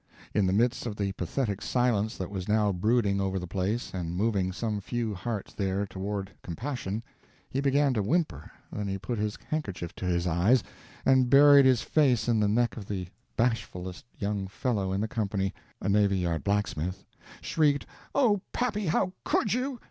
In 0.33 0.47
the 0.47 0.51
midst 0.51 0.87
of 0.87 0.95
the 0.95 1.11
pathetic 1.11 1.61
silence 1.61 2.17
that 2.17 2.31
was 2.31 2.47
now 2.47 2.71
brooding 2.71 3.21
over 3.21 3.37
the 3.37 3.45
place 3.45 3.93
and 3.93 4.15
moving 4.15 4.51
some 4.51 4.81
few 4.81 5.13
hearts 5.13 5.53
there 5.53 5.85
toward 5.85 6.31
compassion, 6.41 7.03
he 7.51 7.61
began 7.61 7.93
to 7.93 8.01
whimper, 8.01 8.51
then 8.71 8.87
he 8.87 8.97
put 8.97 9.19
his 9.19 9.37
handkerchief 9.49 9.93
to 9.97 10.05
his 10.05 10.25
eyes 10.25 10.63
and 11.05 11.29
buried 11.29 11.65
his 11.65 11.83
face 11.83 12.27
in 12.27 12.39
the 12.39 12.47
neck 12.47 12.77
of 12.77 12.87
the 12.87 13.09
bashfulest 13.37 14.03
young 14.17 14.47
fellow 14.47 14.91
in 14.91 15.01
the 15.01 15.07
company, 15.07 15.53
a 15.79 15.87
navy 15.87 16.17
yard 16.17 16.43
blacksmith, 16.43 17.05
shrieked 17.39 17.85
"Oh, 18.15 18.41
pappy, 18.53 18.87
how 18.87 19.13
could 19.23 19.53
you!" 19.53 19.79